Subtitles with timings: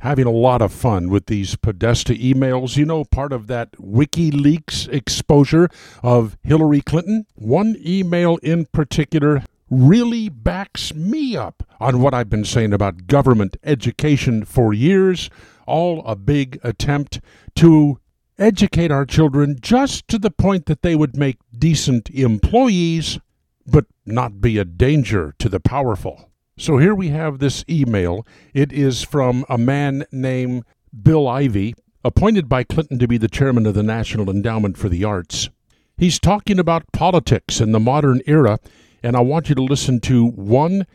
[0.00, 2.76] having a lot of fun with these Podesta emails.
[2.76, 5.68] You know, part of that WikiLeaks exposure
[6.02, 7.26] of Hillary Clinton.
[7.34, 13.56] One email in particular really backs me up on what I've been saying about government
[13.62, 15.30] education for years.
[15.66, 17.20] All a big attempt
[17.56, 18.00] to
[18.38, 23.20] educate our children just to the point that they would make decent employees,
[23.66, 26.29] but not be a danger to the powerful.
[26.60, 28.26] So here we have this email.
[28.52, 30.64] It is from a man named
[31.02, 31.74] Bill Ivey,
[32.04, 35.48] appointed by Clinton to be the chairman of the National Endowment for the Arts.
[35.96, 38.58] He's talking about politics in the modern era,
[39.02, 40.86] and I want you to listen to one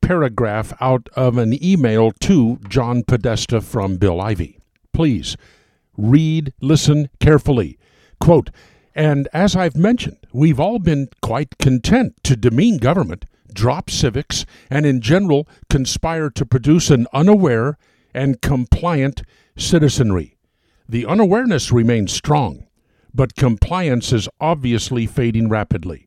[0.00, 4.58] paragraph out of an email to John Podesta from Bill Ivey.
[4.92, 5.36] Please
[5.96, 7.78] read, listen carefully.
[8.18, 8.50] Quote,
[8.96, 14.86] and as I've mentioned, we've all been quite content to demean government, drop civics, and
[14.86, 17.78] in general conspire to produce an unaware
[18.14, 19.22] and compliant
[19.56, 20.36] citizenry.
[20.88, 22.66] The unawareness remains strong,
[23.12, 26.06] but compliance is obviously fading rapidly.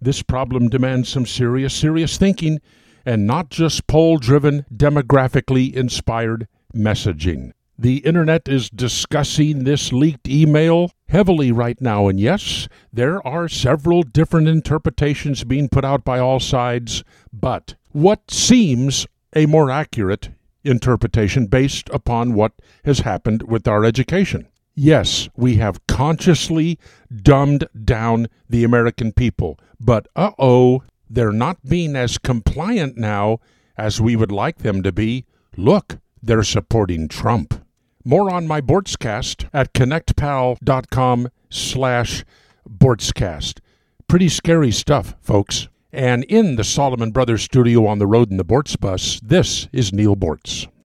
[0.00, 2.60] This problem demands some serious, serious thinking
[3.06, 7.52] and not just poll driven, demographically inspired messaging.
[7.78, 14.02] The internet is discussing this leaked email heavily right now, and yes, there are several
[14.02, 19.06] different interpretations being put out by all sides, but what seems
[19.36, 20.30] a more accurate
[20.64, 22.50] interpretation based upon what
[22.84, 24.48] has happened with our education?
[24.74, 26.80] Yes, we have consciously
[27.22, 33.38] dumbed down the American people, but uh oh, they're not being as compliant now
[33.78, 35.26] as we would like them to be.
[35.56, 37.63] Look, they're supporting Trump.
[38.06, 42.24] More on my Boortzcast at connectpal.com slash
[42.68, 43.60] Boortzcast.
[44.08, 45.68] Pretty scary stuff, folks.
[45.90, 49.94] And in the Solomon Brothers studio on the road in the Boortz bus, this is
[49.94, 50.66] Neal Boortz.